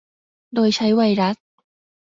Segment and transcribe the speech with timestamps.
[0.53, 1.37] โดยใช้ไวรัส